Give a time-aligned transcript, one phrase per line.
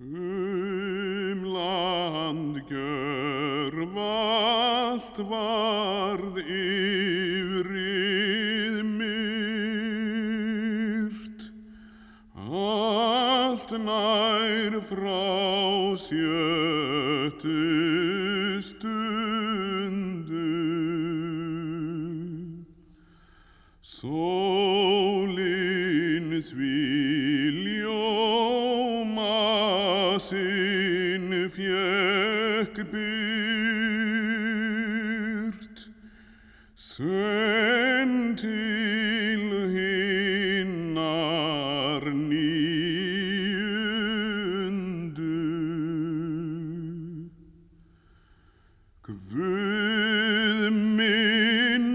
[0.00, 3.82] Um land gjörvalt
[5.28, 7.76] varð yfrið
[8.96, 9.92] myrt,
[12.32, 15.20] allt nær frá
[16.00, 17.60] sjötu
[18.70, 20.48] stundu.
[23.84, 25.60] Sólin
[26.40, 26.80] því
[27.68, 28.69] ljóma
[30.20, 34.28] sinn fjekk byrt,
[36.76, 39.44] senn til
[39.76, 41.22] hinnar
[42.28, 43.00] nýjundu.
[49.08, 51.88] Guð minn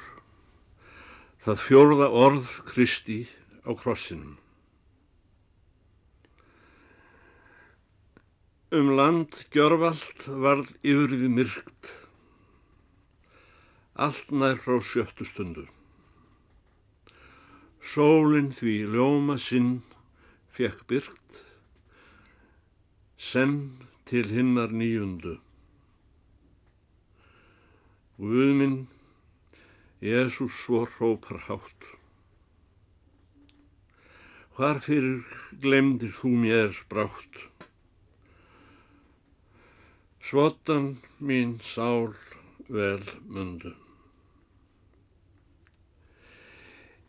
[1.42, 3.24] það fjórða orð Kristi
[3.64, 4.43] á krossinum.
[8.74, 11.90] Um land gjörvalt varð yfirði myrkt,
[13.94, 15.68] allt nær frá sjöttu stundu.
[17.92, 19.76] Sólin því ljóma sinn
[20.58, 21.38] fekk byrkt,
[23.28, 23.54] senn
[24.10, 25.36] til hinnar nýjundu.
[28.18, 28.78] Guð minn,
[30.02, 31.90] Jésús svo hrópar hátt.
[34.58, 35.22] Hvar fyrir
[35.62, 37.53] glemdir þú mér brátt?
[40.24, 42.14] Svotan mín sál
[42.72, 43.74] vel mundu.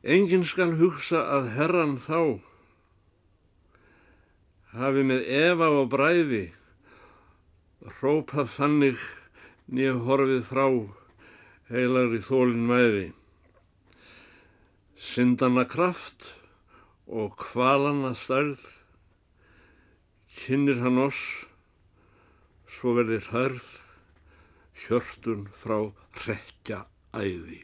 [0.04, 2.20] Engin skal hugsa að herran þá
[4.76, 6.44] hafi með efa og bræði
[8.02, 9.08] hrópað þannig
[9.72, 10.68] nýja horfið frá
[11.72, 13.08] heilagri þólin mæði.
[15.00, 16.34] Syndana kraft
[17.08, 18.60] og kvalana stærð,
[20.36, 21.22] kynir hann oss,
[22.86, 23.68] svo verðir hærð,
[24.84, 25.80] hjörtun frá
[26.22, 26.84] rekja
[27.18, 27.64] æði.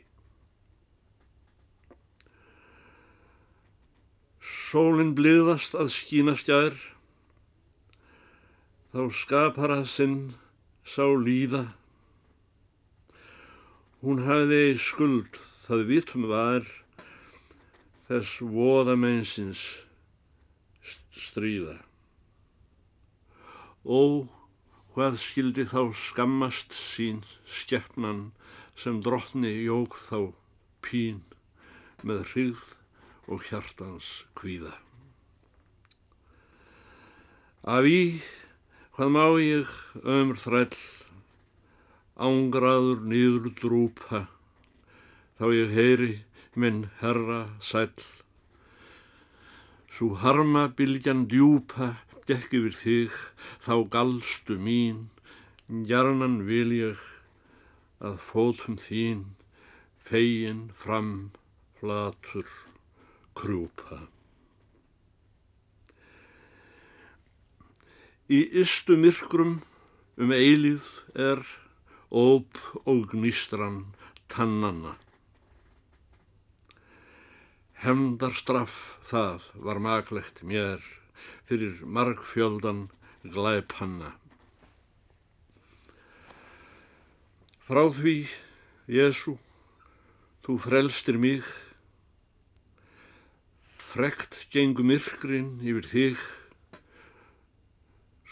[4.41, 6.73] Sólin bliðast að skína stjær,
[8.89, 10.17] þá skapar að sinn
[10.89, 11.67] sá líða.
[14.01, 16.65] Hún hafði ei skuld, það vitum var,
[18.09, 19.69] þess voða mennsins
[21.13, 21.77] stríða.
[23.85, 24.25] Ó,
[24.91, 28.31] hvað skildi þá skammast sín skeppnan
[28.75, 30.33] sem drottni jók þá
[30.83, 31.21] pín
[32.03, 32.71] með hrigð
[33.31, 34.73] og hjartans kvíða.
[37.61, 38.19] Af í,
[38.97, 39.71] hvað má ég
[40.01, 40.79] ömur þræll,
[42.19, 44.25] ángraður nýður drúpa,
[45.39, 46.13] þá ég heyri
[46.59, 47.93] minn herra sæll.
[49.91, 51.93] Sú harma bylgjan djúpa
[52.29, 53.17] gekk yfir þig,
[53.63, 55.09] þá galstu mín,
[55.67, 57.01] gjarnan vil ég
[58.01, 59.23] að fótum þín,
[60.05, 61.31] fegin fram
[61.79, 62.47] flatur
[63.37, 64.03] krjúpa.
[68.31, 69.59] Í ystu myrkrum
[70.21, 70.87] um eilíð
[71.19, 71.41] er
[72.11, 73.83] óp og gnýstran
[74.31, 74.95] tannanna.
[77.81, 80.83] Hemdarstraff það var maklegt mér
[81.47, 82.89] fyrir margfjöldan
[83.23, 84.13] glæpanna.
[87.61, 88.25] Frá því,
[88.89, 89.37] Jésu,
[90.43, 91.45] þú frelstir mig,
[93.91, 96.25] frekt gengu myrkrin yfir þig,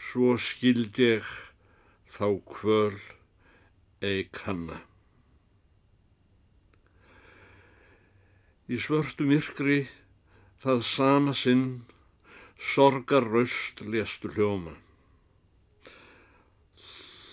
[0.09, 1.27] svo skild ég
[2.09, 2.97] þá kvöl
[4.01, 4.79] ei kanna.
[8.69, 9.83] Í svörtu myrkri
[10.63, 11.65] það sama sinn
[12.59, 14.75] sorgar raust lestu hljóma.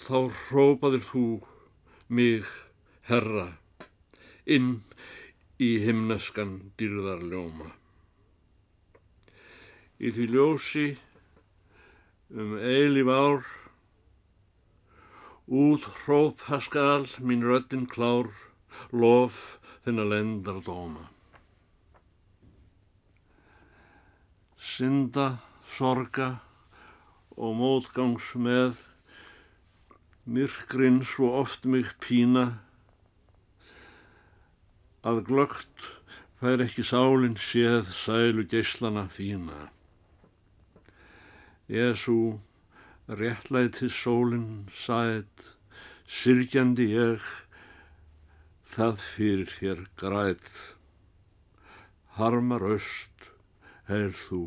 [0.06, 1.24] Þá hrópaðir þú
[2.14, 2.46] mig,
[3.10, 3.48] herra,
[4.46, 4.84] inn
[5.58, 7.72] í himneskan dýrðar ljóma.
[9.98, 10.86] Í því ljósi
[12.30, 13.42] um eilíf ár,
[15.50, 18.30] út hrópa skal mín röddin klár,
[18.94, 21.15] lof þinna lendar dóma.
[24.66, 25.38] Synda,
[25.70, 26.40] sorga
[27.38, 28.80] og mótgangs með,
[30.26, 32.46] myrkrin svo oft mig pína,
[35.06, 35.86] að glögt
[36.40, 39.68] fær ekki sálinn séð sælu geyslana þína.
[41.70, 42.38] Jésu,
[43.08, 45.52] réttlæti sólinn sæt,
[46.10, 47.22] syrgjandi ég,
[48.74, 50.50] það fyrir þér græt.
[52.18, 53.15] Harmar öst,
[53.88, 54.40] heil þú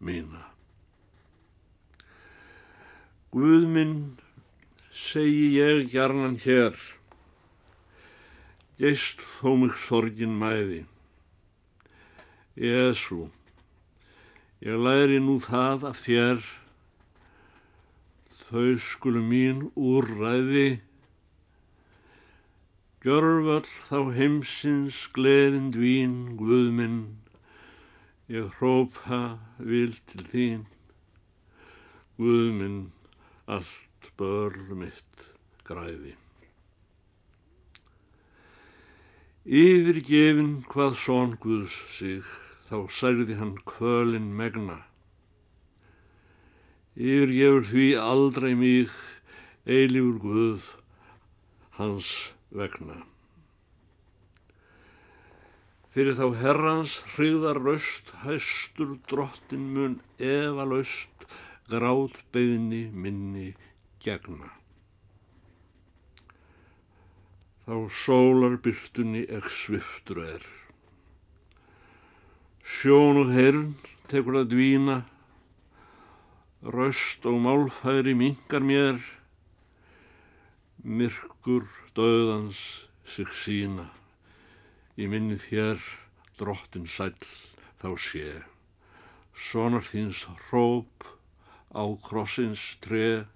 [0.00, 0.42] mína.
[3.36, 3.96] Guð minn,
[4.96, 6.76] segi ég gjarnan hér,
[8.80, 10.86] geist þó mig sorgin mæði.
[12.56, 13.26] Jésu,
[14.64, 16.40] ég læri nú það af þér,
[18.46, 20.80] þau skulu mín úrræði,
[23.04, 27.00] gjörvöll þá heimsins gleðind vín, Guð minn,
[28.26, 30.62] ég hrópa vil til þín,
[32.16, 32.78] Guð minn,
[33.46, 35.26] allt börl mitt
[35.68, 36.14] græði.
[39.46, 42.24] Yfirgefin hvað són Guðs sig,
[42.66, 44.80] þá særði hann kvölin megna.
[46.96, 48.96] Yfirgefur því aldrei mig,
[49.68, 50.72] eilífur Guð,
[51.78, 52.10] hans
[52.50, 53.04] vegna.
[55.96, 61.24] Fyrir þá herrans hrigðar raust, hæstur drottin mun efalaust,
[61.72, 63.54] grátt beðni minni
[64.04, 64.50] gegna.
[67.64, 70.44] Þá sólar byrtunni ekk sviftur er.
[72.60, 73.74] Sjón og herrn
[74.12, 75.00] tekur að dvína,
[76.76, 79.00] röst og málfæri minkar mér,
[80.84, 81.64] myrkur
[81.96, 82.66] döðans
[83.08, 83.88] sig sína,
[84.96, 85.80] í minni þér
[86.40, 87.16] drottin sæll
[87.82, 88.28] þá sé.
[89.36, 91.04] Sonar þíns hróp
[91.76, 93.26] á krossins tre,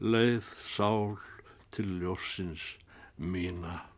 [0.00, 1.18] leið sál
[1.74, 2.74] til ljósins
[3.20, 3.89] mína